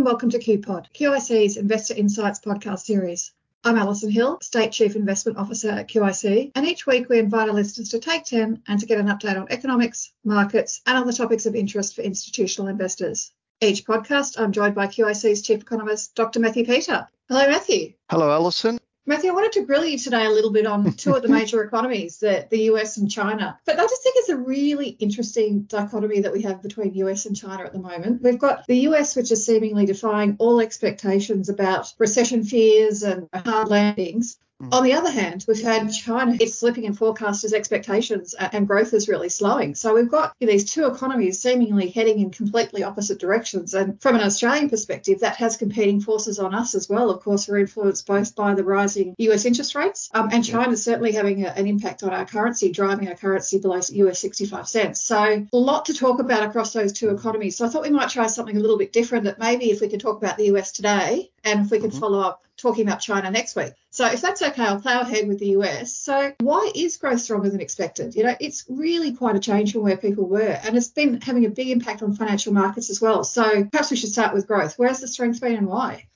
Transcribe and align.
and 0.00 0.06
welcome 0.06 0.30
to 0.30 0.38
QPod, 0.38 0.86
QIC's 0.94 1.58
Investor 1.58 1.92
Insights 1.92 2.40
podcast 2.40 2.86
series. 2.86 3.32
I'm 3.64 3.76
Allison 3.76 4.10
Hill, 4.10 4.38
State 4.40 4.72
Chief 4.72 4.96
Investment 4.96 5.36
Officer 5.36 5.68
at 5.68 5.90
QIC, 5.90 6.52
and 6.54 6.66
each 6.66 6.86
week 6.86 7.10
we 7.10 7.18
invite 7.18 7.50
our 7.50 7.54
listeners 7.54 7.90
to 7.90 7.98
take 7.98 8.24
10 8.24 8.62
and 8.66 8.80
to 8.80 8.86
get 8.86 8.98
an 8.98 9.08
update 9.08 9.38
on 9.38 9.46
economics, 9.50 10.10
markets, 10.24 10.80
and 10.86 10.96
other 10.96 11.12
topics 11.12 11.44
of 11.44 11.54
interest 11.54 11.94
for 11.94 12.00
institutional 12.00 12.70
investors. 12.70 13.30
Each 13.60 13.84
podcast, 13.84 14.40
I'm 14.40 14.52
joined 14.52 14.74
by 14.74 14.86
QIC's 14.86 15.42
Chief 15.42 15.60
Economist, 15.60 16.14
Dr. 16.14 16.40
Matthew 16.40 16.64
Peter. 16.64 17.06
Hello, 17.28 17.46
Matthew. 17.46 17.92
Hello, 18.08 18.30
Allison. 18.30 18.79
Matthew, 19.06 19.30
I 19.30 19.34
wanted 19.34 19.52
to 19.52 19.64
grill 19.64 19.84
you 19.84 19.98
today 19.98 20.26
a 20.26 20.30
little 20.30 20.52
bit 20.52 20.66
on 20.66 20.92
two 20.96 21.14
of 21.14 21.22
the 21.22 21.28
major 21.28 21.62
economies, 21.64 22.18
the, 22.18 22.46
the 22.50 22.64
US 22.72 22.98
and 22.98 23.10
China. 23.10 23.58
But 23.64 23.78
I 23.78 23.82
just 23.82 24.02
think 24.02 24.16
it's 24.18 24.28
a 24.28 24.36
really 24.36 24.88
interesting 24.88 25.62
dichotomy 25.62 26.20
that 26.20 26.32
we 26.32 26.42
have 26.42 26.62
between 26.62 26.94
US 26.94 27.26
and 27.26 27.36
China 27.36 27.64
at 27.64 27.72
the 27.72 27.78
moment. 27.78 28.22
We've 28.22 28.38
got 28.38 28.66
the 28.66 28.80
US, 28.88 29.16
which 29.16 29.32
is 29.32 29.44
seemingly 29.44 29.86
defying 29.86 30.36
all 30.38 30.60
expectations 30.60 31.48
about 31.48 31.92
recession 31.98 32.44
fears 32.44 33.02
and 33.02 33.28
hard 33.34 33.68
landings. 33.68 34.38
Mm. 34.60 34.74
On 34.74 34.84
the 34.84 34.92
other 34.92 35.10
hand, 35.10 35.44
we've 35.48 35.62
had 35.62 35.90
China 35.92 36.36
it's 36.38 36.58
slipping 36.58 36.84
in 36.84 36.94
forecasters' 36.94 37.52
expectations 37.52 38.34
and 38.34 38.66
growth 38.66 38.92
is 38.92 39.08
really 39.08 39.28
slowing. 39.28 39.74
So 39.74 39.94
we've 39.94 40.10
got 40.10 40.34
these 40.38 40.70
two 40.70 40.86
economies 40.86 41.40
seemingly 41.40 41.88
heading 41.88 42.20
in 42.20 42.30
completely 42.30 42.84
opposite 42.84 43.18
directions. 43.18 43.74
And 43.74 44.00
from 44.00 44.16
an 44.16 44.22
Australian 44.22 44.68
perspective, 44.68 45.20
that 45.20 45.36
has 45.36 45.56
competing 45.56 46.00
forces 46.00 46.38
on 46.38 46.54
us 46.54 46.74
as 46.74 46.88
well. 46.88 47.10
Of 47.10 47.20
course, 47.20 47.48
we're 47.48 47.58
influenced 47.58 48.06
both 48.06 48.34
by 48.34 48.54
the 48.54 48.64
rising 48.64 49.14
US 49.18 49.44
interest 49.44 49.74
rates 49.74 50.10
um, 50.12 50.28
and 50.32 50.44
China 50.44 50.72
is 50.72 50.84
certainly 50.84 51.12
having 51.12 51.44
a, 51.44 51.48
an 51.48 51.66
impact 51.66 52.02
on 52.02 52.10
our 52.10 52.26
currency, 52.26 52.70
driving 52.70 53.08
our 53.08 53.14
currency 53.14 53.58
below 53.58 53.80
US 53.88 54.18
65 54.18 54.68
cents. 54.68 55.00
So 55.00 55.46
a 55.52 55.56
lot 55.56 55.86
to 55.86 55.94
talk 55.94 56.20
about 56.20 56.42
across 56.42 56.72
those 56.72 56.92
two 56.92 57.10
economies. 57.10 57.56
So 57.56 57.66
I 57.66 57.68
thought 57.68 57.82
we 57.82 57.90
might 57.90 58.10
try 58.10 58.26
something 58.26 58.56
a 58.56 58.60
little 58.60 58.78
bit 58.78 58.92
different 58.92 59.24
that 59.24 59.38
maybe 59.38 59.70
if 59.70 59.80
we 59.80 59.88
could 59.88 60.00
talk 60.00 60.18
about 60.18 60.36
the 60.36 60.46
US 60.56 60.72
today 60.72 61.30
and 61.44 61.64
if 61.64 61.70
we 61.70 61.78
could 61.78 61.90
mm-hmm. 61.90 62.00
follow 62.00 62.20
up 62.20 62.42
talking 62.60 62.86
about 62.86 63.00
China 63.00 63.30
next 63.30 63.56
week. 63.56 63.72
So 63.90 64.06
if 64.06 64.20
that's 64.20 64.42
okay, 64.42 64.62
I'll 64.62 64.80
plow 64.80 65.00
ahead 65.00 65.26
with 65.26 65.38
the 65.38 65.48
US. 65.58 65.96
So 65.96 66.32
why 66.40 66.70
is 66.74 66.96
growth 66.96 67.20
stronger 67.20 67.50
than 67.50 67.60
expected? 67.60 68.14
You 68.14 68.24
know, 68.24 68.36
it's 68.40 68.64
really 68.68 69.12
quite 69.12 69.36
a 69.36 69.40
change 69.40 69.72
from 69.72 69.82
where 69.82 69.96
people 69.96 70.28
were, 70.28 70.58
and 70.62 70.76
it's 70.76 70.88
been 70.88 71.20
having 71.20 71.46
a 71.46 71.50
big 71.50 71.68
impact 71.68 72.02
on 72.02 72.14
financial 72.14 72.52
markets 72.52 72.90
as 72.90 73.00
well. 73.00 73.24
So 73.24 73.64
perhaps 73.64 73.90
we 73.90 73.96
should 73.96 74.12
start 74.12 74.34
with 74.34 74.46
growth. 74.46 74.74
Where's 74.76 75.00
the 75.00 75.08
strength 75.08 75.40
been 75.40 75.56
and 75.56 75.66
why? 75.66 76.06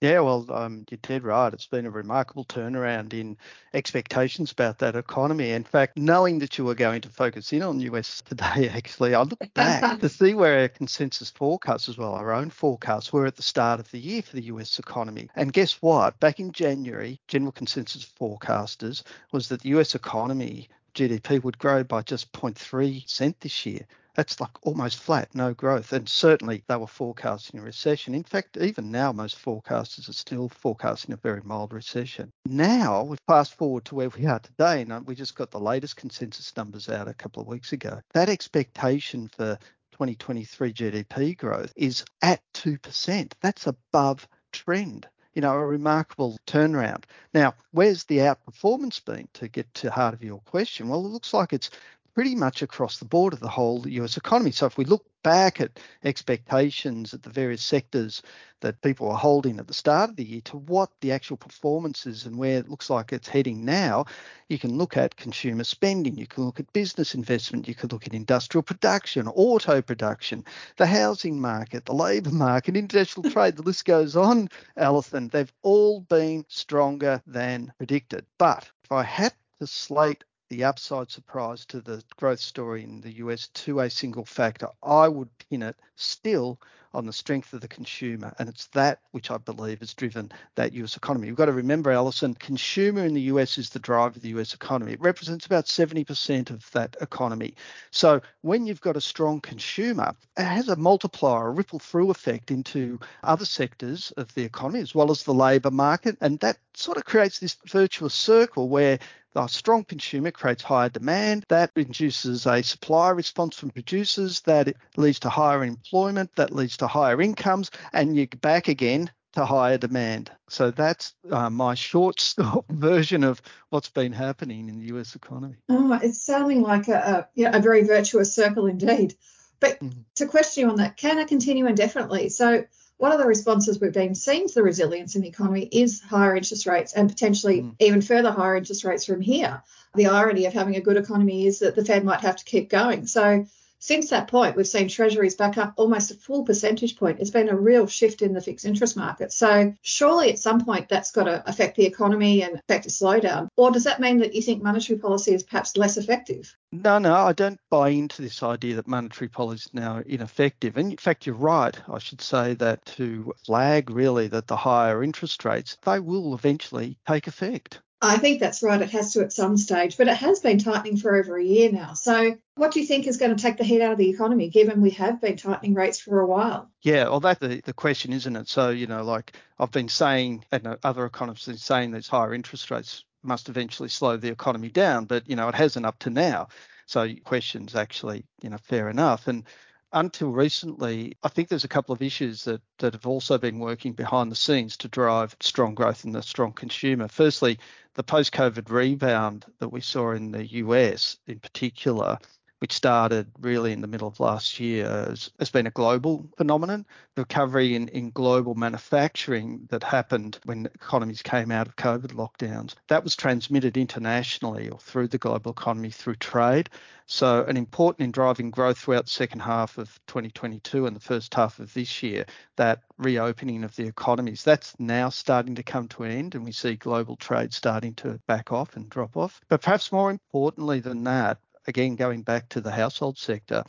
Yeah, 0.00 0.20
well, 0.20 0.46
um, 0.50 0.84
you're 0.88 0.98
dead 1.02 1.24
right. 1.24 1.52
It's 1.52 1.66
been 1.66 1.84
a 1.84 1.90
remarkable 1.90 2.44
turnaround 2.44 3.12
in 3.14 3.36
expectations 3.74 4.52
about 4.52 4.78
that 4.78 4.94
economy. 4.94 5.50
In 5.50 5.64
fact, 5.64 5.98
knowing 5.98 6.38
that 6.38 6.56
you 6.56 6.64
were 6.64 6.76
going 6.76 7.00
to 7.00 7.08
focus 7.08 7.52
in 7.52 7.62
on 7.62 7.80
US 7.80 8.22
today, 8.28 8.68
actually, 8.68 9.16
I 9.16 9.22
looked 9.22 9.54
back 9.54 9.98
to 10.00 10.08
see 10.08 10.34
where 10.34 10.60
our 10.60 10.68
consensus 10.68 11.30
forecasts 11.30 11.88
as 11.88 11.98
well, 11.98 12.14
our 12.14 12.32
own 12.32 12.50
forecasts, 12.50 13.12
were 13.12 13.26
at 13.26 13.34
the 13.34 13.42
start 13.42 13.80
of 13.80 13.90
the 13.90 13.98
year 13.98 14.22
for 14.22 14.36
the 14.36 14.44
US 14.44 14.78
economy. 14.78 15.30
And 15.34 15.52
guess 15.52 15.82
what? 15.82 16.20
Back 16.20 16.38
in 16.38 16.52
January, 16.52 17.20
general 17.26 17.50
consensus 17.50 18.04
forecasters 18.20 19.02
was 19.32 19.48
that 19.48 19.62
the 19.62 19.70
US 19.70 19.96
economy 19.96 20.68
GDP 20.94 21.42
would 21.42 21.58
grow 21.58 21.82
by 21.82 22.02
just 22.02 22.32
0.3% 22.32 23.34
this 23.40 23.66
year. 23.66 23.86
That's 24.18 24.40
like 24.40 24.66
almost 24.66 24.98
flat, 24.98 25.32
no 25.32 25.54
growth. 25.54 25.92
And 25.92 26.08
certainly 26.08 26.64
they 26.66 26.74
were 26.74 26.88
forecasting 26.88 27.60
a 27.60 27.62
recession. 27.62 28.16
In 28.16 28.24
fact, 28.24 28.56
even 28.56 28.90
now, 28.90 29.12
most 29.12 29.40
forecasters 29.40 30.08
are 30.08 30.12
still 30.12 30.48
forecasting 30.48 31.12
a 31.12 31.16
very 31.16 31.40
mild 31.44 31.72
recession. 31.72 32.32
Now, 32.44 33.04
we've 33.04 33.20
fast 33.28 33.54
forward 33.54 33.84
to 33.84 33.94
where 33.94 34.08
we 34.08 34.26
are 34.26 34.40
today, 34.40 34.82
and 34.82 34.90
uh, 34.90 35.02
we 35.06 35.14
just 35.14 35.36
got 35.36 35.52
the 35.52 35.60
latest 35.60 35.94
consensus 35.94 36.56
numbers 36.56 36.88
out 36.88 37.06
a 37.06 37.14
couple 37.14 37.40
of 37.42 37.46
weeks 37.46 37.72
ago. 37.72 38.00
That 38.12 38.28
expectation 38.28 39.28
for 39.28 39.56
2023 39.92 40.72
GDP 40.72 41.38
growth 41.38 41.72
is 41.76 42.04
at 42.20 42.42
2%. 42.54 43.32
That's 43.40 43.68
above 43.68 44.26
trend 44.50 45.06
you 45.38 45.42
know, 45.42 45.52
a 45.52 45.64
remarkable 45.64 46.36
turnaround. 46.48 47.04
Now, 47.32 47.54
where's 47.70 48.02
the 48.02 48.18
outperformance 48.18 49.04
been 49.04 49.28
to 49.34 49.46
get 49.46 49.72
to 49.74 49.88
heart 49.88 50.12
of 50.12 50.24
your 50.24 50.40
question? 50.40 50.88
Well, 50.88 51.06
it 51.06 51.10
looks 51.10 51.32
like 51.32 51.52
it's 51.52 51.70
pretty 52.18 52.34
much 52.34 52.62
across 52.62 52.98
the 52.98 53.04
board 53.04 53.32
of 53.32 53.38
the 53.38 53.48
whole 53.48 53.86
US 53.86 54.16
economy. 54.16 54.50
So 54.50 54.66
if 54.66 54.76
we 54.76 54.84
look 54.84 55.06
back 55.22 55.60
at 55.60 55.78
expectations 56.02 57.14
at 57.14 57.22
the 57.22 57.30
various 57.30 57.62
sectors 57.62 58.22
that 58.60 58.82
people 58.82 59.08
are 59.08 59.16
holding 59.16 59.60
at 59.60 59.68
the 59.68 59.72
start 59.72 60.10
of 60.10 60.16
the 60.16 60.24
year 60.24 60.40
to 60.46 60.56
what 60.56 60.90
the 61.00 61.12
actual 61.12 61.36
performance 61.36 62.06
is 62.06 62.26
and 62.26 62.36
where 62.36 62.58
it 62.58 62.68
looks 62.68 62.90
like 62.90 63.12
it's 63.12 63.28
heading 63.28 63.64
now, 63.64 64.04
you 64.48 64.58
can 64.58 64.76
look 64.76 64.96
at 64.96 65.14
consumer 65.14 65.62
spending, 65.62 66.18
you 66.18 66.26
can 66.26 66.44
look 66.44 66.58
at 66.58 66.72
business 66.72 67.14
investment, 67.14 67.68
you 67.68 67.74
could 67.76 67.92
look 67.92 68.04
at 68.04 68.12
industrial 68.12 68.64
production, 68.64 69.28
auto 69.28 69.80
production, 69.80 70.44
the 70.76 70.86
housing 70.86 71.40
market, 71.40 71.84
the 71.84 71.94
labour 71.94 72.32
market, 72.32 72.76
international 72.76 73.30
trade, 73.30 73.54
the 73.54 73.62
list 73.62 73.84
goes 73.84 74.16
on, 74.16 74.48
Allison. 74.76 75.28
They've 75.28 75.52
all 75.62 76.00
been 76.00 76.44
stronger 76.48 77.22
than 77.28 77.72
predicted. 77.78 78.26
But 78.38 78.68
if 78.82 78.90
I 78.90 79.04
had 79.04 79.34
to 79.60 79.68
slate 79.68 80.24
the 80.48 80.64
upside 80.64 81.10
surprise 81.10 81.64
to 81.66 81.80
the 81.80 82.02
growth 82.16 82.40
story 82.40 82.82
in 82.82 83.00
the 83.00 83.16
US 83.16 83.48
to 83.48 83.80
a 83.80 83.90
single 83.90 84.24
factor, 84.24 84.68
I 84.82 85.08
would 85.08 85.28
pin 85.38 85.62
it 85.62 85.76
still 85.96 86.60
on 86.94 87.04
the 87.04 87.12
strength 87.12 87.52
of 87.52 87.60
the 87.60 87.68
consumer. 87.68 88.34
And 88.38 88.48
it's 88.48 88.66
that 88.68 89.00
which 89.10 89.30
I 89.30 89.36
believe 89.36 89.80
has 89.80 89.92
driven 89.92 90.32
that 90.54 90.72
US 90.72 90.96
economy. 90.96 91.26
You've 91.26 91.36
got 91.36 91.46
to 91.46 91.52
remember, 91.52 91.90
Allison, 91.90 92.34
consumer 92.34 93.04
in 93.04 93.12
the 93.12 93.20
US 93.22 93.58
is 93.58 93.70
the 93.70 93.78
driver 93.78 94.16
of 94.16 94.22
the 94.22 94.30
US 94.30 94.54
economy. 94.54 94.92
It 94.92 95.00
represents 95.00 95.44
about 95.44 95.66
70% 95.66 96.50
of 96.50 96.70
that 96.72 96.96
economy. 97.00 97.54
So 97.90 98.22
when 98.40 98.66
you've 98.66 98.80
got 98.80 98.96
a 98.96 99.02
strong 99.02 99.40
consumer, 99.40 100.14
it 100.38 100.44
has 100.44 100.68
a 100.68 100.76
multiplier, 100.76 101.48
a 101.48 101.50
ripple 101.50 101.78
through 101.78 102.10
effect 102.10 102.50
into 102.50 102.98
other 103.22 103.44
sectors 103.44 104.12
of 104.16 104.32
the 104.34 104.44
economy, 104.44 104.80
as 104.80 104.94
well 104.94 105.10
as 105.10 105.22
the 105.22 105.34
labour 105.34 105.70
market. 105.70 106.16
And 106.22 106.40
that 106.40 106.56
sort 106.72 106.96
of 106.96 107.04
creates 107.04 107.38
this 107.38 107.56
virtuous 107.66 108.14
circle 108.14 108.68
where 108.68 108.98
a 109.34 109.48
strong 109.48 109.84
consumer 109.84 110.30
creates 110.30 110.62
higher 110.62 110.88
demand. 110.88 111.44
That 111.48 111.70
induces 111.76 112.46
a 112.46 112.62
supply 112.62 113.10
response 113.10 113.58
from 113.58 113.70
producers. 113.70 114.40
That 114.42 114.74
leads 114.96 115.20
to 115.20 115.28
higher 115.28 115.64
employment. 115.64 116.30
That 116.36 116.54
leads 116.54 116.76
to 116.78 116.86
higher 116.86 117.20
incomes. 117.20 117.70
And 117.92 118.16
you're 118.16 118.26
back 118.40 118.68
again 118.68 119.10
to 119.34 119.44
higher 119.44 119.78
demand. 119.78 120.30
So 120.48 120.70
that's 120.70 121.14
uh, 121.30 121.50
my 121.50 121.74
short 121.74 122.20
stop 122.20 122.64
version 122.68 123.24
of 123.24 123.40
what's 123.70 123.90
been 123.90 124.12
happening 124.12 124.68
in 124.68 124.78
the 124.78 124.96
US 124.96 125.14
economy. 125.14 125.56
Oh, 125.68 125.98
it's 126.02 126.22
sounding 126.22 126.62
like 126.62 126.88
a, 126.88 126.96
a, 126.96 127.28
yeah, 127.34 127.56
a 127.56 127.60
very 127.60 127.84
virtuous 127.84 128.34
circle 128.34 128.66
indeed. 128.66 129.14
But 129.60 129.80
mm-hmm. 129.80 130.00
to 130.16 130.26
question 130.26 130.62
you 130.62 130.70
on 130.70 130.76
that, 130.76 130.96
can 130.96 131.18
it 131.18 131.28
continue 131.28 131.66
indefinitely? 131.66 132.28
So 132.28 132.64
one 132.98 133.12
of 133.12 133.18
the 133.18 133.26
responses 133.26 133.80
we've 133.80 133.92
been 133.92 134.14
seeing 134.14 134.48
to 134.48 134.54
the 134.54 134.62
resilience 134.62 135.14
in 135.14 135.22
the 135.22 135.28
economy 135.28 135.68
is 135.70 136.00
higher 136.00 136.36
interest 136.36 136.66
rates 136.66 136.92
and 136.92 137.08
potentially 137.08 137.62
mm. 137.62 137.74
even 137.78 138.02
further 138.02 138.30
higher 138.30 138.56
interest 138.56 138.84
rates 138.84 139.06
from 139.06 139.20
here. 139.20 139.62
The 139.94 140.08
irony 140.08 140.46
of 140.46 140.52
having 140.52 140.76
a 140.76 140.80
good 140.80 140.96
economy 140.96 141.46
is 141.46 141.60
that 141.60 141.76
the 141.76 141.84
Fed 141.84 142.04
might 142.04 142.20
have 142.20 142.36
to 142.36 142.44
keep 142.44 142.68
going. 142.68 143.06
So 143.06 143.46
since 143.80 144.10
that 144.10 144.28
point, 144.28 144.56
we've 144.56 144.66
seen 144.66 144.88
treasuries 144.88 145.36
back 145.36 145.56
up 145.56 145.74
almost 145.76 146.10
a 146.10 146.14
full 146.14 146.44
percentage 146.44 146.96
point. 146.96 147.20
It's 147.20 147.30
been 147.30 147.48
a 147.48 147.56
real 147.56 147.86
shift 147.86 148.22
in 148.22 148.32
the 148.32 148.40
fixed 148.40 148.64
interest 148.64 148.96
market. 148.96 149.32
So 149.32 149.72
surely 149.82 150.30
at 150.30 150.38
some 150.38 150.64
point 150.64 150.88
that's 150.88 151.12
got 151.12 151.24
to 151.24 151.48
affect 151.48 151.76
the 151.76 151.86
economy 151.86 152.42
and 152.42 152.56
affect 152.56 152.86
a 152.86 152.90
slowdown. 152.90 153.48
Or 153.56 153.70
does 153.70 153.84
that 153.84 154.00
mean 154.00 154.18
that 154.18 154.34
you 154.34 154.42
think 154.42 154.62
monetary 154.62 154.98
policy 154.98 155.34
is 155.34 155.42
perhaps 155.42 155.76
less 155.76 155.96
effective? 155.96 156.56
No, 156.72 156.98
no, 156.98 157.14
I 157.14 157.32
don't 157.32 157.60
buy 157.70 157.90
into 157.90 158.20
this 158.20 158.42
idea 158.42 158.74
that 158.76 158.88
monetary 158.88 159.28
policy 159.28 159.68
is 159.68 159.74
now 159.74 160.02
ineffective. 160.06 160.76
And 160.76 160.92
in 160.92 160.98
fact, 160.98 161.26
you're 161.26 161.34
right. 161.34 161.76
I 161.88 161.98
should 161.98 162.20
say 162.20 162.54
that 162.54 162.84
to 162.86 163.32
flag 163.46 163.90
really 163.90 164.28
that 164.28 164.46
the 164.48 164.56
higher 164.56 165.02
interest 165.02 165.44
rates, 165.44 165.76
they 165.82 166.00
will 166.00 166.34
eventually 166.34 166.98
take 167.06 167.26
effect. 167.26 167.80
I 168.00 168.18
think 168.18 168.38
that's 168.38 168.62
right. 168.62 168.80
It 168.80 168.90
has 168.90 169.12
to 169.14 169.22
at 169.22 169.32
some 169.32 169.56
stage, 169.56 169.96
but 169.96 170.06
it 170.06 170.16
has 170.16 170.38
been 170.38 170.58
tightening 170.58 170.96
for 170.96 171.16
over 171.16 171.36
a 171.36 171.42
year 171.42 171.72
now. 171.72 171.94
So, 171.94 172.36
what 172.54 172.72
do 172.72 172.80
you 172.80 172.86
think 172.86 173.06
is 173.06 173.16
going 173.16 173.34
to 173.34 173.42
take 173.42 173.56
the 173.56 173.64
heat 173.64 173.82
out 173.82 173.92
of 173.92 173.98
the 173.98 174.08
economy, 174.08 174.50
given 174.50 174.80
we 174.80 174.90
have 174.90 175.20
been 175.20 175.36
tightening 175.36 175.74
rates 175.74 175.98
for 175.98 176.20
a 176.20 176.26
while? 176.26 176.70
Yeah, 176.82 177.04
well, 177.04 177.18
that's 177.18 177.40
the, 177.40 177.60
the 177.64 177.72
question, 177.72 178.12
isn't 178.12 178.36
it? 178.36 178.48
So, 178.48 178.70
you 178.70 178.86
know, 178.86 179.02
like 179.02 179.32
I've 179.58 179.72
been 179.72 179.88
saying, 179.88 180.44
and 180.52 180.78
other 180.84 181.06
economists 181.06 181.46
have 181.46 181.54
been 181.54 181.58
saying 181.58 181.90
these 181.90 182.06
higher 182.06 182.34
interest 182.34 182.70
rates 182.70 183.04
must 183.24 183.48
eventually 183.48 183.88
slow 183.88 184.16
the 184.16 184.30
economy 184.30 184.68
down, 184.68 185.06
but, 185.06 185.28
you 185.28 185.34
know, 185.34 185.48
it 185.48 185.56
hasn't 185.56 185.86
up 185.86 185.98
to 186.00 186.10
now. 186.10 186.48
So, 186.86 187.08
questions 187.24 187.74
actually, 187.74 188.24
you 188.42 188.50
know, 188.50 188.58
fair 188.58 188.88
enough. 188.88 189.26
And 189.26 189.44
until 189.92 190.30
recently, 190.30 191.16
I 191.22 191.28
think 191.28 191.48
there's 191.48 191.64
a 191.64 191.68
couple 191.68 191.94
of 191.94 192.02
issues 192.02 192.44
that, 192.44 192.60
that 192.78 192.92
have 192.92 193.06
also 193.06 193.38
been 193.38 193.58
working 193.58 193.92
behind 193.92 194.30
the 194.30 194.36
scenes 194.36 194.76
to 194.78 194.88
drive 194.88 195.36
strong 195.40 195.74
growth 195.74 196.04
in 196.04 196.12
the 196.12 196.22
strong 196.22 196.52
consumer. 196.52 197.08
Firstly, 197.08 197.58
the 197.94 198.02
post 198.02 198.32
COVID 198.32 198.70
rebound 198.70 199.46
that 199.58 199.70
we 199.70 199.80
saw 199.80 200.12
in 200.12 200.30
the 200.30 200.46
US 200.46 201.16
in 201.26 201.40
particular 201.40 202.18
which 202.60 202.72
started 202.72 203.30
really 203.40 203.72
in 203.72 203.80
the 203.80 203.86
middle 203.86 204.08
of 204.08 204.20
last 204.20 204.58
year, 204.58 204.84
has, 204.86 205.30
has 205.38 205.50
been 205.50 205.66
a 205.66 205.70
global 205.70 206.28
phenomenon. 206.36 206.84
The 207.14 207.22
recovery 207.22 207.74
in, 207.74 207.88
in 207.88 208.10
global 208.10 208.54
manufacturing 208.54 209.66
that 209.70 209.84
happened 209.84 210.38
when 210.44 210.66
economies 210.66 211.22
came 211.22 211.50
out 211.50 211.68
of 211.68 211.76
COVID 211.76 212.12
lockdowns, 212.14 212.74
that 212.88 213.04
was 213.04 213.16
transmitted 213.16 213.76
internationally 213.76 214.68
or 214.68 214.78
through 214.78 215.08
the 215.08 215.18
global 215.18 215.52
economy 215.52 215.90
through 215.90 216.16
trade. 216.16 216.70
So, 217.10 217.42
an 217.44 217.56
important 217.56 218.04
in 218.04 218.10
driving 218.10 218.50
growth 218.50 218.78
throughout 218.78 219.06
the 219.06 219.10
second 219.10 219.40
half 219.40 219.78
of 219.78 219.98
2022 220.08 220.86
and 220.86 220.94
the 220.94 221.00
first 221.00 221.32
half 221.32 221.58
of 221.58 221.72
this 221.72 222.02
year, 222.02 222.26
that 222.56 222.82
reopening 222.98 223.64
of 223.64 223.74
the 223.76 223.86
economies, 223.86 224.44
that's 224.44 224.78
now 224.78 225.08
starting 225.08 225.54
to 225.54 225.62
come 225.62 225.88
to 225.88 226.02
an 226.02 226.10
end, 226.10 226.34
and 226.34 226.44
we 226.44 226.52
see 226.52 226.76
global 226.76 227.16
trade 227.16 227.54
starting 227.54 227.94
to 227.94 228.20
back 228.26 228.52
off 228.52 228.76
and 228.76 228.90
drop 228.90 229.16
off. 229.16 229.40
But 229.48 229.62
perhaps 229.62 229.90
more 229.90 230.10
importantly 230.10 230.80
than 230.80 231.04
that, 231.04 231.38
again, 231.68 231.94
going 231.94 232.22
back 232.22 232.48
to 232.48 232.60
the 232.60 232.72
household 232.72 233.18
sector, 233.18 233.62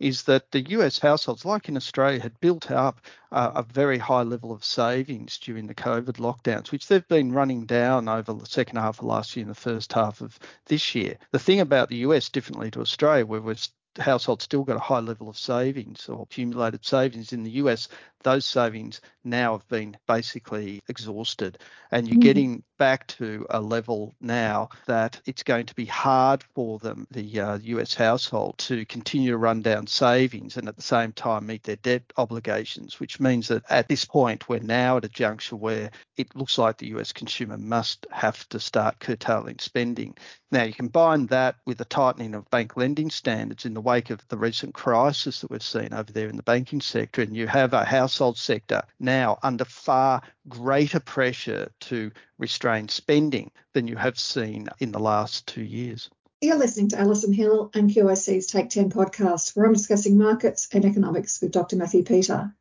is 0.00 0.24
that 0.24 0.50
the 0.50 0.68
US 0.70 0.98
households, 0.98 1.44
like 1.44 1.68
in 1.68 1.76
Australia, 1.76 2.20
had 2.20 2.40
built 2.40 2.70
up 2.70 3.00
uh, 3.30 3.52
a 3.54 3.62
very 3.62 3.98
high 3.98 4.22
level 4.22 4.50
of 4.50 4.64
savings 4.64 5.38
during 5.38 5.66
the 5.66 5.74
COVID 5.74 6.14
lockdowns, 6.14 6.72
which 6.72 6.88
they've 6.88 7.06
been 7.06 7.32
running 7.32 7.64
down 7.64 8.08
over 8.08 8.32
the 8.32 8.46
second 8.46 8.78
half 8.78 8.98
of 8.98 9.04
last 9.04 9.36
year 9.36 9.44
and 9.44 9.50
the 9.50 9.60
first 9.60 9.92
half 9.92 10.20
of 10.20 10.38
this 10.66 10.94
year. 10.94 11.16
The 11.30 11.38
thing 11.38 11.60
about 11.60 11.90
the 11.90 11.98
US, 11.98 12.28
differently 12.28 12.70
to 12.72 12.80
Australia, 12.80 13.24
where 13.24 13.40
we're 13.40 13.56
households 13.98 14.44
still 14.44 14.64
got 14.64 14.76
a 14.76 14.80
high 14.80 15.00
level 15.00 15.28
of 15.28 15.38
savings 15.38 16.08
or 16.08 16.22
accumulated 16.22 16.84
savings 16.84 17.32
in 17.32 17.42
the 17.42 17.50
US, 17.52 17.88
those 18.24 18.46
savings 18.46 19.00
now 19.22 19.52
have 19.52 19.68
been 19.68 19.96
basically 20.08 20.82
exhausted. 20.88 21.58
And 21.92 22.08
you're 22.08 22.18
mm. 22.18 22.22
getting 22.22 22.64
back 22.78 23.06
to 23.06 23.46
a 23.50 23.60
level 23.60 24.14
now 24.20 24.70
that 24.86 25.20
it's 25.26 25.42
going 25.42 25.66
to 25.66 25.74
be 25.74 25.84
hard 25.84 26.42
for 26.54 26.78
them, 26.78 27.06
the 27.10 27.40
uh, 27.40 27.58
US 27.62 27.94
household, 27.94 28.58
to 28.58 28.84
continue 28.86 29.30
to 29.30 29.38
run 29.38 29.62
down 29.62 29.86
savings 29.86 30.56
and 30.56 30.68
at 30.68 30.76
the 30.76 30.82
same 30.82 31.12
time 31.12 31.46
meet 31.46 31.62
their 31.62 31.76
debt 31.76 32.02
obligations, 32.16 32.98
which 32.98 33.20
means 33.20 33.48
that 33.48 33.62
at 33.70 33.88
this 33.88 34.04
point, 34.04 34.48
we're 34.48 34.58
now 34.58 34.96
at 34.96 35.04
a 35.04 35.08
juncture 35.08 35.56
where 35.56 35.90
it 36.16 36.34
looks 36.34 36.58
like 36.58 36.78
the 36.78 36.88
US 36.96 37.12
consumer 37.12 37.56
must 37.56 38.06
have 38.10 38.48
to 38.48 38.58
start 38.58 38.98
curtailing 38.98 39.58
spending. 39.60 40.16
Now, 40.50 40.64
you 40.64 40.72
combine 40.72 41.26
that 41.26 41.56
with 41.66 41.78
the 41.78 41.84
tightening 41.84 42.34
of 42.34 42.48
bank 42.50 42.76
lending 42.76 43.10
standards 43.10 43.64
in 43.64 43.74
the 43.74 43.80
wake 43.84 44.10
of 44.10 44.26
the 44.28 44.36
recent 44.36 44.74
crisis 44.74 45.40
that 45.40 45.50
we've 45.50 45.62
seen 45.62 45.92
over 45.92 46.10
there 46.12 46.28
in 46.28 46.36
the 46.36 46.42
banking 46.42 46.80
sector, 46.80 47.22
and 47.22 47.36
you 47.36 47.46
have 47.46 47.72
a 47.72 47.84
household 47.84 48.36
sector 48.36 48.82
now 48.98 49.38
under 49.42 49.64
far 49.64 50.22
greater 50.48 51.00
pressure 51.00 51.70
to 51.80 52.10
restrain 52.38 52.88
spending 52.88 53.50
than 53.74 53.86
you 53.86 53.96
have 53.96 54.18
seen 54.18 54.68
in 54.80 54.90
the 54.90 54.98
last 54.98 55.46
two 55.46 55.62
years. 55.62 56.10
You're 56.40 56.56
listening 56.56 56.88
to 56.90 57.00
Allison 57.00 57.32
Hill 57.32 57.70
and 57.74 57.88
QIC's 57.88 58.46
Take 58.46 58.70
10 58.70 58.90
podcast, 58.90 59.54
where 59.54 59.66
I'm 59.66 59.72
discussing 59.72 60.18
markets 60.18 60.68
and 60.72 60.84
economics 60.84 61.40
with 61.40 61.52
Dr. 61.52 61.76
Matthew 61.76 62.02
Peter. 62.02 62.54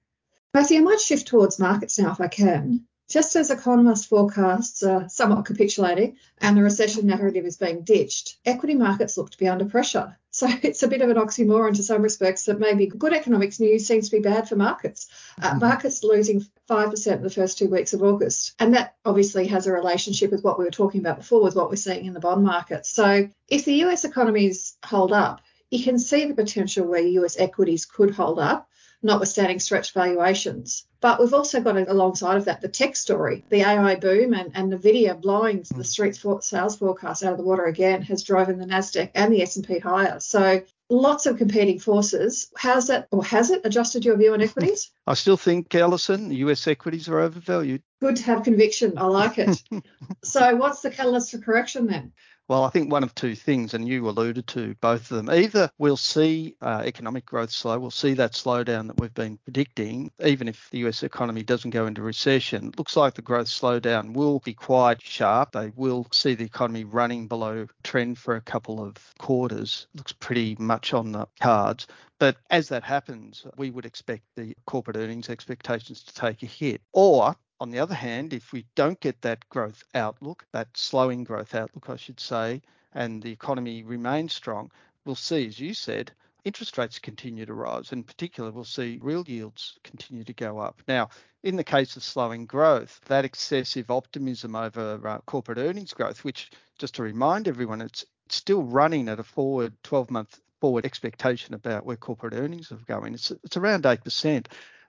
Matthew, 0.54 0.78
I 0.78 0.82
might 0.84 1.02
shift 1.02 1.28
towards 1.28 1.60
markets 1.60 1.98
now 1.98 2.12
if 2.12 2.22
I 2.22 2.28
can. 2.28 2.86
Just 3.10 3.36
as 3.36 3.52
economist 3.52 4.08
forecasts 4.08 4.84
are 4.84 5.10
somewhat 5.10 5.46
capitulating 5.46 6.18
and 6.40 6.56
the 6.56 6.64
recession 6.64 7.08
narrative 7.08 7.46
is 7.46 7.58
being 7.58 7.84
ditched, 7.84 8.38
equity 8.46 8.76
markets 8.76 9.18
look 9.18 9.30
to 9.32 9.38
be 9.38 9.48
under 9.48 9.66
pressure. 9.66 10.18
So 10.34 10.48
it's 10.64 10.84
a 10.84 10.88
bit 10.88 11.02
of 11.02 11.10
an 11.10 11.18
oxymoron 11.18 11.76
to 11.76 11.84
some 11.84 12.02
respects 12.02 12.46
that 12.46 12.60
maybe 12.60 12.88
good 12.88 13.14
economics 13.14 13.60
news 13.60 13.88
seems 13.88 14.10
to 14.10 14.18
be 14.18 14.22
bad 14.22 14.50
for 14.50 14.58
markets. 14.58 15.08
Uh, 15.42 15.52
mm-hmm. 15.52 15.60
Markets 15.60 16.04
losing 16.04 16.46
5% 16.70 17.16
in 17.16 17.24
the 17.24 17.30
first 17.30 17.58
two 17.58 17.70
weeks 17.70 17.94
of 17.94 18.04
August. 18.04 18.56
And 18.60 18.74
that 18.74 18.96
obviously 19.06 19.48
has 19.48 19.68
a 19.68 19.72
relationship 19.72 20.32
with 20.32 20.44
what 20.44 20.58
we 20.60 20.66
were 20.66 20.72
talking 20.72 21.00
about 21.00 21.18
before, 21.18 21.44
with 21.44 21.56
what 21.56 21.70
we're 21.70 21.76
seeing 21.76 22.06
in 22.06 22.14
the 22.14 22.20
bond 22.20 22.44
market. 22.44 22.86
So 22.86 23.30
if 23.48 23.64
the 23.64 23.86
US 23.86 24.04
economies 24.04 24.76
hold 24.84 25.14
up, 25.14 25.42
you 25.70 25.84
can 25.84 25.98
see 25.98 26.26
the 26.26 26.34
potential 26.34 26.88
where 26.88 27.02
US 27.02 27.40
equities 27.40 27.86
could 27.86 28.12
hold 28.12 28.40
up 28.40 28.68
notwithstanding 29.04 29.60
stretched 29.60 29.94
valuations. 29.94 30.86
But 31.02 31.20
we've 31.20 31.34
also 31.34 31.60
got 31.60 31.78
alongside 31.78 32.38
of 32.38 32.46
that 32.46 32.62
the 32.62 32.70
tech 32.70 32.96
story, 32.96 33.44
the 33.50 33.62
AI 33.62 33.96
boom 33.96 34.34
and, 34.34 34.52
and 34.56 34.72
Nvidia 34.72 35.20
blowing 35.20 35.58
the 35.58 35.84
mm. 35.84 35.86
street 35.86 36.18
sales 36.42 36.78
forecast 36.78 37.24
out 37.24 37.34
of 37.34 37.38
the 37.38 37.44
water 37.44 37.66
again 37.66 38.02
has 38.04 38.24
driven 38.24 38.58
the 38.58 38.66
Nasdaq 38.66 39.12
and 39.14 39.34
the 39.34 39.42
S&P 39.42 39.80
higher. 39.80 40.22
So 40.22 40.64
lots 40.90 41.26
of 41.26 41.38
competing 41.38 41.80
forces. 41.80 42.52
How's 42.56 42.88
that, 42.88 43.08
or 43.12 43.24
has 43.26 43.50
it 43.50 43.62
adjusted 43.66 44.06
your 44.06 44.16
view 44.18 44.34
on 44.34 44.42
equities? 44.42 44.92
I 45.08 45.16
still 45.16 45.38
think, 45.38 45.76
Allison, 45.76 46.32
US 46.32 46.68
equities 46.68 47.10
are 47.10 47.20
overvalued. 47.20 47.82
Good 48.00 48.16
to 48.18 48.24
have 48.24 48.44
conviction. 48.44 48.98
I 48.98 49.06
like 49.06 49.38
it. 49.38 49.62
so, 50.24 50.56
what's 50.56 50.82
the 50.82 50.92
catalyst 50.92 51.32
for 51.32 51.40
correction 51.40 51.88
then? 51.88 52.14
Well, 52.50 52.66
I 52.66 52.70
think 52.72 52.92
one 52.92 53.04
of 53.04 53.16
two 53.16 53.36
things, 53.36 53.74
and 53.74 53.88
you 53.88 54.08
alluded 54.08 54.48
to 54.48 54.76
both 54.82 55.10
of 55.10 55.16
them. 55.18 55.30
Either 55.30 55.72
we'll 55.78 55.96
see 55.96 56.58
uh, 56.62 56.84
economic 56.86 57.26
growth 57.26 57.52
slow, 57.52 57.80
we'll 57.80 57.90
see 57.90 58.14
that 58.16 58.34
slowdown 58.34 58.88
that 58.88 59.00
we've 59.00 59.14
been 59.14 59.38
predicting, 59.38 60.12
even 60.24 60.50
if 60.50 60.70
the 60.70 60.80
US 60.80 61.04
economy 61.04 61.44
doesn't 61.44 61.70
go 61.70 61.86
into 61.86 62.02
recession. 62.02 62.68
It 62.68 62.78
looks 62.78 62.98
like 62.98 63.14
the 63.14 63.22
growth 63.22 63.48
slowdown 63.48 64.14
will 64.14 64.40
be 64.40 64.54
quite 64.54 65.02
sharp. 65.02 65.54
They 65.54 65.72
will 65.76 66.06
see 66.12 66.36
the 66.36 66.44
economy 66.44 66.84
running 66.84 67.30
below 67.30 67.68
trend 67.82 68.18
for 68.18 68.36
a 68.36 68.42
couple 68.42 68.84
of 68.84 68.98
quarters. 69.20 69.88
Looks 69.96 70.12
pretty 70.12 70.58
much 70.60 70.94
on 70.94 71.14
the 71.14 71.28
cards. 71.40 71.88
But 72.20 72.38
as 72.50 72.70
that 72.70 72.84
happens, 72.84 73.46
we 73.58 73.72
would 73.72 73.86
expect 73.86 74.24
the 74.36 74.56
corporate 74.66 74.98
earnings 74.98 75.30
expectations 75.30 76.04
to 76.04 76.14
take 76.14 76.44
a 76.44 76.46
hit. 76.46 76.82
Or 76.92 77.36
on 77.64 77.72
the 77.72 77.80
other 77.80 77.96
hand, 77.96 78.34
if 78.34 78.52
we 78.52 78.66
don't 78.76 79.00
get 79.00 79.22
that 79.22 79.48
growth 79.48 79.86
outlook, 79.96 80.46
that 80.52 80.68
slowing 80.76 81.24
growth 81.24 81.56
outlook, 81.56 81.90
I 81.90 81.96
should 81.96 82.20
say, 82.20 82.62
and 82.94 83.24
the 83.24 83.32
economy 83.32 83.84
remains 83.84 84.34
strong, 84.34 84.70
we'll 85.06 85.16
see, 85.16 85.48
as 85.48 85.62
you 85.62 85.74
said, 85.74 86.12
interest 86.44 86.78
rates 86.78 87.00
continue 87.00 87.46
to 87.46 87.54
rise. 87.54 87.94
In 87.94 88.04
particular, 88.04 88.52
we'll 88.52 88.66
see 88.66 89.00
real 89.02 89.24
yields 89.26 89.80
continue 89.82 90.26
to 90.26 90.34
go 90.34 90.60
up. 90.60 90.82
Now, 90.90 91.08
in 91.42 91.56
the 91.56 91.64
case 91.64 91.96
of 91.96 92.04
slowing 92.04 92.46
growth, 92.46 93.00
that 93.06 93.24
excessive 93.24 93.90
optimism 93.90 94.58
over 94.58 95.00
uh, 95.08 95.20
corporate 95.20 95.58
earnings 95.58 95.94
growth, 95.94 96.26
which 96.26 96.52
just 96.78 96.96
to 96.96 97.04
remind 97.04 97.48
everyone, 97.48 97.80
it's 97.80 98.04
still 98.28 98.64
running 98.64 99.08
at 99.08 99.22
a 99.22 99.24
forward 99.24 99.74
12 99.84 100.12
month 100.12 100.38
forward 100.60 100.86
expectation 100.86 101.54
about 101.54 101.86
where 101.86 101.96
corporate 101.96 102.34
earnings 102.34 102.74
are 102.74 102.80
going. 102.88 103.14
It's, 103.14 103.32
it's 103.32 103.56
around 103.56 103.86
8%. 103.86 104.48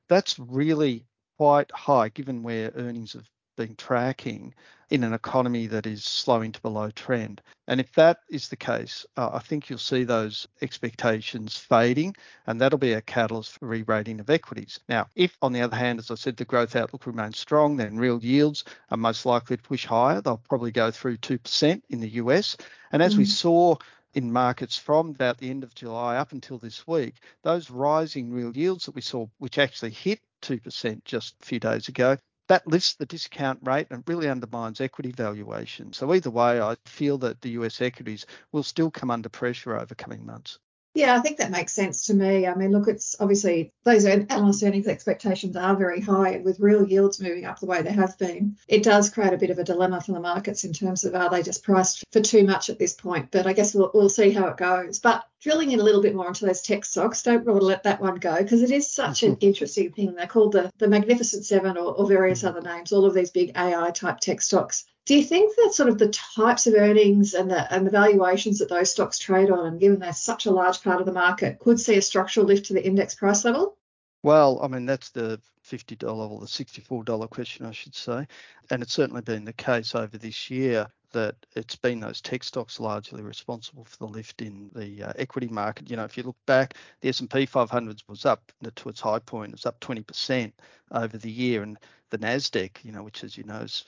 That's 0.09 0.41
really 0.41 1.07
quite 1.37 1.71
high 1.73 2.09
given 2.09 2.43
where 2.43 2.73
earnings 2.77 3.13
have 3.13 3.29
been 3.57 3.77
tracking 3.77 4.55
in 4.91 5.03
an 5.03 5.13
economy 5.13 5.67
that 5.67 5.87
is 5.87 6.05
slowing 6.05 6.53
to 6.53 6.61
below 6.61 6.91
trend. 6.91 7.41
And 7.67 7.81
if 7.81 7.93
that 7.95 8.19
is 8.31 8.49
the 8.49 8.57
case, 8.57 9.07
uh, 9.17 9.31
I 9.33 9.39
think 9.39 9.69
you'll 9.69 9.79
see 9.79 10.05
those 10.05 10.47
expectations 10.61 11.57
fading, 11.57 12.15
and 12.47 12.61
that'll 12.61 12.79
be 12.79 12.93
a 12.93 13.01
catalyst 13.01 13.59
for 13.59 13.67
re 13.67 13.83
rating 13.83 14.21
of 14.21 14.29
equities. 14.29 14.79
Now, 14.89 15.09
if 15.15 15.37
on 15.41 15.53
the 15.53 15.63
other 15.63 15.77
hand, 15.77 15.99
as 15.99 16.11
I 16.11 16.17
said, 16.17 16.37
the 16.37 16.45
growth 16.45 16.77
outlook 16.77 17.07
remains 17.07 17.39
strong, 17.39 17.77
then 17.77 17.97
real 17.97 18.23
yields 18.23 18.65
are 18.91 18.97
most 18.97 19.25
likely 19.25 19.57
to 19.57 19.63
push 19.63 19.87
higher. 19.87 20.21
They'll 20.21 20.43
probably 20.49 20.73
go 20.73 20.91
through 20.91 21.17
2% 21.19 21.83
in 21.89 22.01
the 22.01 22.11
US. 22.11 22.57
And 22.93 23.03
as 23.03 23.15
mm. 23.15 23.19
we 23.19 23.25
saw 23.25 23.77
in 24.13 24.33
markets 24.33 24.77
from 24.77 25.11
about 25.11 25.39
the 25.39 25.51
end 25.51 25.65
of 25.65 25.75
July 25.75 26.17
up 26.17 26.33
until 26.33 26.59
this 26.59 26.87
week, 26.87 27.15
those 27.43 27.71
rising 27.71 28.31
real 28.31 28.57
yields 28.57 28.87
that 28.87 28.95
we 28.95 29.01
saw, 29.01 29.27
which 29.39 29.59
actually 29.59 29.91
hit 29.91 30.21
2% 30.45 31.05
just 31.05 31.35
a 31.43 31.45
few 31.45 31.59
days 31.59 31.89
ago, 31.89 32.17
that 32.49 32.67
lifts 32.67 32.95
the 32.95 33.07
discount 33.07 33.59
rate 33.63 33.87
and 33.91 34.05
really 34.07 34.29
undermines 34.29 34.81
equity 34.81 35.13
valuation. 35.13 35.93
So 35.93 36.13
either 36.13 36.31
way, 36.31 36.61
I 36.61 36.77
feel 36.85 37.19
that 37.19 37.41
the 37.41 37.51
US 37.51 37.81
equities 37.81 38.27
will 38.53 38.63
still 38.63 38.91
come 38.91 39.11
under 39.11 39.29
pressure 39.29 39.79
over 39.79 39.95
coming 39.95 40.25
months. 40.27 40.59
Yeah, 40.95 41.17
I 41.17 41.21
think 41.21 41.39
that 41.39 41.51
makes 41.51 41.73
sense 41.73 42.07
to 42.07 42.15
me. 42.15 42.47
I 42.47 42.55
mean, 42.55 42.71
look, 42.71 42.87
it's 42.87 43.17
obviously 43.19 43.73
those 43.83 44.05
analyst 44.05 44.63
earnings 44.63 44.87
expectations 44.87 45.57
are 45.57 45.75
very 45.75 46.01
high, 46.01 46.35
and 46.35 46.45
with 46.45 46.61
real 46.61 46.87
yields 46.87 47.21
moving 47.21 47.47
up 47.47 47.59
the 47.59 47.67
way 47.67 47.83
they 47.83 47.93
have 47.93 48.17
been, 48.17 48.57
it 48.69 48.85
does 48.85 49.11
create 49.11 49.33
a 49.33 49.37
bit 49.37 49.51
of 49.51 49.59
a 49.59 49.65
dilemma 49.65 50.01
for 50.01 50.13
the 50.13 50.21
markets 50.21 50.63
in 50.63 50.73
terms 50.73 51.05
of 51.05 51.17
are 51.17 51.31
they 51.31 51.43
just 51.43 51.65
priced 51.65 52.05
for 52.13 52.21
too 52.21 52.45
much 52.45 52.71
at 52.71 52.79
this 52.79 52.93
point? 52.93 53.33
But 53.33 53.49
I 53.49 53.55
guess 53.55 53.75
we'll, 53.75 53.91
we'll 53.93 54.09
see 54.09 54.31
how 54.31 54.47
it 54.47 54.57
goes. 54.57 55.01
But 55.01 55.25
drilling 55.45 55.73
in 55.73 55.81
a 55.81 55.83
little 55.83 56.01
bit 56.01 56.15
more 56.15 56.27
into 56.27 56.47
those 56.47 56.63
tech 56.63 56.87
stocks, 56.87 57.23
don't 57.23 57.45
want 57.45 57.61
to 57.61 57.67
let 57.67 57.83
that 57.83 58.01
one 58.01 58.15
go 58.15 58.43
because 58.43 58.63
it 58.63 58.71
is 58.71 58.91
such 58.91 59.23
an 59.23 59.33
mm-hmm. 59.33 59.47
interesting 59.47 59.93
thing. 59.93 60.15
They're 60.15 60.27
called 60.27 60.53
the, 60.53 60.73
the 60.79 60.89
Magnificent 60.89 61.45
Seven 61.45 61.77
or, 61.77 61.93
or 61.93 62.09
various 62.09 62.43
mm-hmm. 62.43 62.57
other 62.57 62.63
names, 62.63 62.93
all 62.93 63.05
of 63.05 63.13
these 63.13 63.31
big 63.31 63.53
AI 63.55 63.91
type 63.91 64.21
tech 64.21 64.41
stocks. 64.41 64.87
Do 65.05 65.15
you 65.15 65.23
think 65.23 65.55
that 65.57 65.75
sort 65.75 65.91
of 65.91 65.99
the 65.99 66.09
types 66.09 66.67
of 66.67 66.73
earnings 66.73 67.35
and 67.35 67.51
the 67.51 67.71
and 67.73 67.87
the 67.87 67.91
valuations 67.91 68.59
that 68.59 68.71
those 68.71 68.91
stocks 68.91 69.19
trade 69.19 69.51
on, 69.51 69.67
and 69.67 69.79
given 69.79 69.99
they're 69.99 70.15
such 70.15 70.47
a 70.47 70.51
large 70.51 70.83
part 70.83 71.01
of 71.01 71.07
the 71.07 71.13
market, 71.13 71.59
could 71.59 71.79
see 71.79 71.99
a 71.99 72.03
structural 72.03 72.47
lift 72.47 72.65
to 72.67 72.73
the 72.73 72.85
index 72.85 73.15
price 73.15 73.45
level? 73.45 73.77
Well, 74.25 74.59
I 74.63 74.69
mean 74.69 74.87
that's 74.87 75.11
the 75.11 75.39
$50 75.67 76.03
or 76.03 76.41
the 76.41 76.47
$64 76.47 77.29
question, 77.29 77.67
I 77.67 77.73
should 77.73 77.95
say, 77.95 78.27
and 78.71 78.83
it's 78.83 78.95
certainly 78.95 79.21
been 79.21 79.45
the 79.45 79.53
case 79.53 79.95
over 79.95 80.17
this 80.17 80.49
year 80.49 80.87
that 81.13 81.37
it's 81.55 81.77
been 81.77 82.01
those 82.01 82.23
tech 82.23 82.43
stocks 82.43 82.81
largely 82.81 83.21
responsible 83.21 83.85
for 83.85 83.99
the 83.99 84.07
lift 84.07 84.41
in 84.41 84.71
the 84.75 85.03
uh, 85.03 85.13
equity 85.17 85.49
market. 85.49 85.91
You 85.91 85.97
know, 85.97 86.05
if 86.05 86.17
you 86.17 86.23
look 86.23 86.39
back, 86.47 86.73
the 87.03 87.11
S&P 87.11 87.45
500 87.45 88.03
was 88.09 88.25
up 88.25 88.51
to 88.77 88.89
its 88.89 89.01
high 89.01 89.19
point. 89.19 89.53
it's 89.53 89.67
up 89.67 89.79
20% 89.81 90.53
over 90.93 91.19
the 91.19 91.31
year, 91.31 91.63
and 91.63 91.77
the 92.09 92.17
Nasdaq, 92.19 92.83
you 92.83 92.93
know, 92.93 93.03
which 93.03 93.25
as 93.25 93.37
you 93.37 93.45
know 93.45 93.61
is 93.61 93.85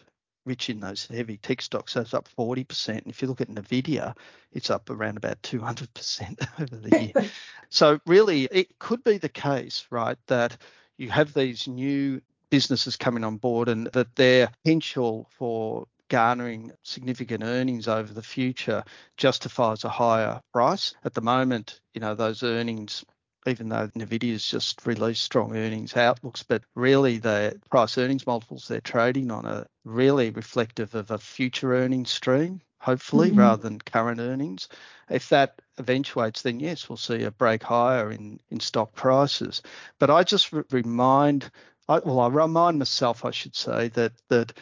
rich 0.47 0.71
in 0.71 0.81
those 0.81 1.07
heavy 1.07 1.37
tech 1.37 1.61
stocks. 1.61 1.93
So 1.93 2.01
it's 2.01 2.15
up 2.15 2.29
40%. 2.39 2.89
And 2.89 3.07
if 3.09 3.21
you 3.21 3.29
look 3.29 3.41
at 3.41 3.49
Nvidia, 3.49 4.17
it's 4.53 4.71
up 4.71 4.89
around 4.89 5.19
about 5.19 5.43
200% 5.43 6.49
over 6.61 6.77
the 6.77 7.01
year. 7.03 7.31
so 7.69 8.01
really, 8.07 8.49
it 8.51 8.79
could 8.79 9.05
be 9.05 9.19
the 9.19 9.29
case, 9.29 9.87
right, 9.91 10.19
that 10.29 10.57
you 10.97 11.11
have 11.11 11.35
these 11.35 11.69
new 11.69 12.23
businesses 12.49 12.97
coming 12.97 13.25
on 13.25 13.37
board 13.37 13.69
and 13.69 13.89
that 13.89 14.15
their 14.15 14.49
potential 14.63 15.29
for 15.37 15.87
garnering 16.09 16.71
significant 16.83 17.43
earnings 17.43 17.89
over 17.89 18.13
the 18.15 18.23
future 18.23 18.85
justifies 19.17 19.85
a 19.85 19.89
higher 19.89 20.41
price. 20.53 20.95
At 21.05 21.15
the 21.15 21.21
moment, 21.21 21.81
you 21.95 22.01
know, 22.01 22.15
those 22.15 22.43
earnings 22.43 23.05
even 23.47 23.69
though 23.69 23.89
Nvidia's 23.89 24.49
just 24.49 24.87
released 24.87 25.23
strong 25.23 25.57
earnings 25.57 25.97
outlooks, 25.97 26.43
but 26.43 26.63
really 26.75 27.19
the 27.19 27.61
price 27.71 27.97
earnings 27.99 28.27
multiples 28.27 28.69
they're 28.69 28.81
trading 28.81 29.31
on 29.31 29.47
are 29.47 29.67
really 29.85 30.31
reflective 30.31 30.95
of 30.95 31.11
a 31.11 31.19
future 31.19 31.75
earnings 31.75 32.11
stream, 32.11 32.61
hopefully, 32.81 33.29
mm-hmm. 33.31 33.41
rather 33.41 33.63
than 33.63 33.79
current 33.79 34.21
earnings. 34.21 34.69
If 35.11 35.29
that 35.29 35.61
eventuates, 35.79 36.43
then 36.43 36.61
yes, 36.61 36.89
we'll 36.89 36.97
see 36.97 37.23
a 37.23 37.31
break 37.31 37.63
higher 37.63 38.11
in, 38.11 38.41
in 38.51 38.61
stock 38.61 38.95
prices. 38.95 39.63
But 39.99 40.11
I 40.11 40.23
just 40.25 40.53
re- 40.53 40.65
remind, 40.71 41.51
I, 41.89 42.01
well, 42.01 42.21
I 42.21 42.29
remind 42.29 42.79
myself, 42.79 43.25
I 43.25 43.31
should 43.31 43.55
say, 43.55 43.89
that 43.89 44.13
that 44.29 44.53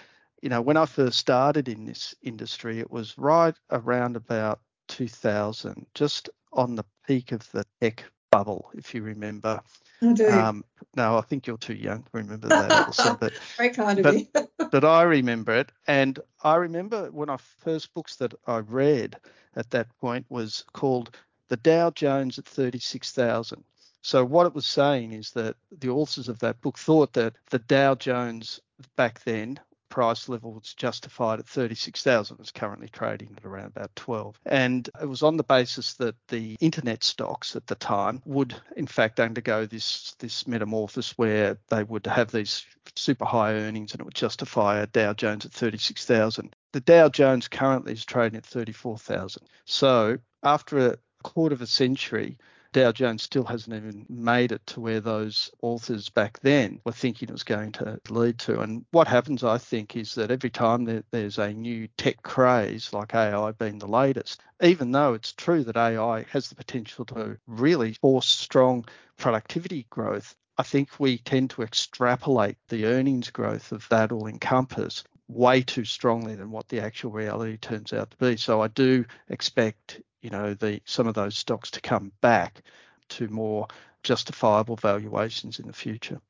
you 0.42 0.50
know 0.50 0.60
when 0.60 0.76
I 0.76 0.86
first 0.86 1.18
started 1.18 1.68
in 1.68 1.86
this 1.86 2.14
industry, 2.22 2.80
it 2.80 2.90
was 2.90 3.16
right 3.16 3.54
around 3.70 4.16
about 4.16 4.60
2000, 4.88 5.86
just 5.94 6.28
on 6.52 6.76
the 6.76 6.84
peak 7.06 7.32
of 7.32 7.50
the 7.52 7.64
tech 7.80 8.04
bubble, 8.36 8.70
if 8.74 8.94
you 8.94 9.02
remember. 9.02 9.60
I 10.02 10.12
do. 10.12 10.28
Um, 10.28 10.64
no, 10.96 11.18
I 11.18 11.20
think 11.22 11.46
you're 11.46 11.56
too 11.56 11.74
young 11.74 12.02
to 12.02 12.10
remember 12.12 12.48
that, 12.48 12.70
Allison. 12.70 13.16
But, 13.20 13.32
Very 13.56 13.70
kind 13.70 13.98
of 13.98 14.02
but, 14.02 14.14
you. 14.14 14.68
but 14.70 14.84
I 14.84 15.02
remember 15.02 15.54
it. 15.54 15.72
And 15.86 16.18
I 16.42 16.56
remember 16.56 17.10
one 17.10 17.30
of 17.30 17.38
the 17.40 17.64
first 17.64 17.94
books 17.94 18.16
that 18.16 18.34
I 18.46 18.58
read 18.58 19.16
at 19.56 19.70
that 19.70 19.88
point 20.00 20.26
was 20.28 20.64
called 20.72 21.16
The 21.48 21.56
Dow 21.56 21.90
Jones 21.90 22.38
at 22.38 22.46
36,000. 22.46 23.62
So 24.02 24.24
what 24.24 24.46
it 24.46 24.54
was 24.54 24.66
saying 24.66 25.12
is 25.12 25.30
that 25.30 25.56
the 25.78 25.88
authors 25.88 26.28
of 26.28 26.38
that 26.40 26.60
book 26.60 26.78
thought 26.78 27.14
that 27.14 27.34
the 27.50 27.60
Dow 27.60 27.94
Jones 27.94 28.60
back 28.96 29.22
then 29.24 29.58
price 29.94 30.28
level 30.28 30.52
was 30.52 30.74
justified 30.74 31.38
at 31.38 31.46
36,000. 31.46 32.38
It's 32.40 32.50
currently 32.50 32.88
trading 32.88 33.32
at 33.36 33.44
around 33.44 33.68
about 33.76 33.94
12. 33.94 34.40
And 34.44 34.90
it 35.00 35.06
was 35.06 35.22
on 35.22 35.36
the 35.36 35.44
basis 35.44 35.94
that 35.94 36.16
the 36.26 36.56
internet 36.58 37.04
stocks 37.04 37.54
at 37.54 37.68
the 37.68 37.76
time 37.76 38.20
would 38.24 38.56
in 38.76 38.88
fact 38.88 39.20
undergo 39.20 39.66
this 39.66 40.16
this 40.18 40.48
metamorphosis 40.48 41.16
where 41.16 41.58
they 41.68 41.84
would 41.84 42.06
have 42.08 42.32
these 42.32 42.66
super 42.96 43.24
high 43.24 43.52
earnings 43.52 43.92
and 43.92 44.00
it 44.00 44.04
would 44.04 44.16
justify 44.16 44.80
a 44.80 44.88
Dow 44.88 45.12
Jones 45.12 45.46
at 45.46 45.52
36,000. 45.52 46.56
The 46.72 46.80
Dow 46.80 47.08
Jones 47.08 47.46
currently 47.46 47.92
is 47.92 48.04
trading 48.04 48.38
at 48.38 48.46
34,000. 48.46 49.44
So 49.64 50.18
after 50.42 50.88
a 50.88 50.98
quarter 51.22 51.54
of 51.54 51.62
a 51.62 51.68
century, 51.68 52.36
Dow 52.74 52.90
Jones 52.90 53.22
still 53.22 53.44
hasn't 53.44 53.76
even 53.76 54.04
made 54.08 54.50
it 54.50 54.66
to 54.66 54.80
where 54.80 54.98
those 55.00 55.48
authors 55.62 56.08
back 56.08 56.40
then 56.40 56.80
were 56.84 56.90
thinking 56.90 57.28
it 57.28 57.32
was 57.32 57.44
going 57.44 57.70
to 57.72 58.00
lead 58.10 58.40
to. 58.40 58.60
And 58.60 58.84
what 58.90 59.06
happens, 59.06 59.44
I 59.44 59.58
think, 59.58 59.94
is 59.96 60.16
that 60.16 60.32
every 60.32 60.50
time 60.50 61.02
there's 61.12 61.38
a 61.38 61.52
new 61.52 61.86
tech 61.96 62.20
craze, 62.24 62.92
like 62.92 63.14
AI 63.14 63.52
being 63.52 63.78
the 63.78 63.86
latest, 63.86 64.42
even 64.60 64.90
though 64.90 65.14
it's 65.14 65.32
true 65.32 65.62
that 65.62 65.76
AI 65.76 66.24
has 66.30 66.48
the 66.48 66.56
potential 66.56 67.04
to 67.04 67.38
really 67.46 67.92
force 67.92 68.26
strong 68.26 68.84
productivity 69.18 69.86
growth, 69.88 70.34
I 70.58 70.64
think 70.64 70.98
we 70.98 71.18
tend 71.18 71.50
to 71.50 71.62
extrapolate 71.62 72.56
the 72.68 72.86
earnings 72.86 73.30
growth 73.30 73.70
of 73.70 73.88
that 73.90 74.10
all 74.10 74.26
encompass 74.26 75.04
way 75.28 75.62
too 75.62 75.84
strongly 75.84 76.34
than 76.34 76.50
what 76.50 76.68
the 76.68 76.80
actual 76.80 77.12
reality 77.12 77.56
turns 77.56 77.92
out 77.92 78.10
to 78.10 78.16
be. 78.16 78.36
So 78.36 78.60
I 78.60 78.66
do 78.68 79.04
expect 79.28 80.00
you 80.24 80.30
know 80.30 80.54
the 80.54 80.80
some 80.86 81.06
of 81.06 81.14
those 81.14 81.36
stocks 81.36 81.70
to 81.72 81.80
come 81.82 82.10
back 82.22 82.62
to 83.10 83.28
more 83.28 83.68
justifiable 84.02 84.76
valuations 84.76 85.58
in 85.60 85.66
the 85.66 85.72
future. 85.74 86.20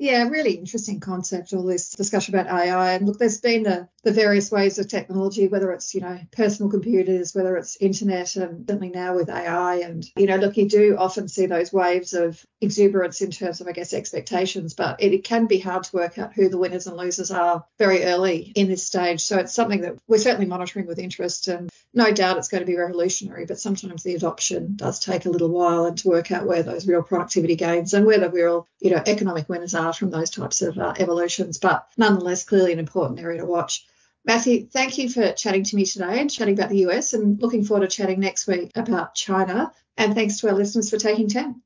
Yeah, 0.00 0.28
really 0.28 0.52
interesting 0.52 1.00
concept, 1.00 1.52
all 1.52 1.64
this 1.64 1.90
discussion 1.90 2.32
about 2.36 2.46
AI. 2.46 2.92
And 2.92 3.04
look, 3.04 3.18
there's 3.18 3.40
been 3.40 3.64
the, 3.64 3.88
the 4.04 4.12
various 4.12 4.48
ways 4.48 4.78
of 4.78 4.86
technology, 4.86 5.48
whether 5.48 5.72
it's, 5.72 5.92
you 5.92 6.00
know, 6.00 6.20
personal 6.30 6.70
computers, 6.70 7.34
whether 7.34 7.56
it's 7.56 7.76
internet, 7.78 8.36
and 8.36 8.64
certainly 8.68 8.90
now 8.90 9.16
with 9.16 9.28
AI. 9.28 9.76
And, 9.78 10.06
you 10.16 10.26
know, 10.26 10.36
look, 10.36 10.56
you 10.56 10.68
do 10.68 10.96
often 10.96 11.26
see 11.26 11.46
those 11.46 11.72
waves 11.72 12.14
of 12.14 12.40
exuberance 12.60 13.22
in 13.22 13.32
terms 13.32 13.60
of, 13.60 13.66
I 13.66 13.72
guess, 13.72 13.92
expectations, 13.92 14.74
but 14.74 15.02
it, 15.02 15.14
it 15.14 15.24
can 15.24 15.46
be 15.46 15.58
hard 15.58 15.82
to 15.82 15.96
work 15.96 16.16
out 16.16 16.32
who 16.32 16.48
the 16.48 16.58
winners 16.58 16.86
and 16.86 16.96
losers 16.96 17.32
are 17.32 17.64
very 17.76 18.04
early 18.04 18.52
in 18.54 18.68
this 18.68 18.86
stage. 18.86 19.20
So 19.22 19.38
it's 19.38 19.52
something 19.52 19.80
that 19.80 19.98
we're 20.06 20.18
certainly 20.18 20.46
monitoring 20.46 20.86
with 20.86 21.00
interest. 21.00 21.48
And 21.48 21.70
no 21.92 22.12
doubt 22.12 22.38
it's 22.38 22.48
going 22.48 22.60
to 22.62 22.66
be 22.66 22.76
revolutionary, 22.76 23.46
but 23.46 23.58
sometimes 23.58 24.04
the 24.04 24.14
adoption 24.14 24.76
does 24.76 25.00
take 25.00 25.26
a 25.26 25.30
little 25.30 25.48
while 25.48 25.86
and 25.86 25.98
to 25.98 26.08
work 26.08 26.30
out 26.30 26.46
where 26.46 26.62
those 26.62 26.86
real 26.86 27.02
productivity 27.02 27.56
gains 27.56 27.94
and 27.94 28.06
where 28.06 28.20
the 28.20 28.30
real, 28.30 28.68
you 28.78 28.92
know, 28.92 29.02
economic 29.04 29.48
winners 29.48 29.74
are 29.74 29.87
from 29.96 30.10
those 30.10 30.30
types 30.30 30.62
of 30.62 30.78
uh, 30.78 30.94
evolutions. 30.98 31.58
But 31.58 31.86
nonetheless, 31.96 32.44
clearly 32.44 32.72
an 32.72 32.78
important 32.78 33.20
area 33.20 33.40
to 33.40 33.46
watch. 33.46 33.86
Matthew, 34.24 34.66
thank 34.66 34.98
you 34.98 35.08
for 35.08 35.32
chatting 35.32 35.64
to 35.64 35.76
me 35.76 35.84
today 35.84 36.20
and 36.20 36.30
chatting 36.30 36.54
about 36.58 36.70
the 36.70 36.86
US 36.88 37.14
and 37.14 37.40
looking 37.40 37.64
forward 37.64 37.88
to 37.88 37.96
chatting 37.96 38.20
next 38.20 38.46
week 38.46 38.72
about 38.76 39.14
China. 39.14 39.72
And 39.96 40.14
thanks 40.14 40.38
to 40.40 40.48
our 40.48 40.54
listeners 40.54 40.90
for 40.90 40.98
taking 40.98 41.28
time. 41.28 41.62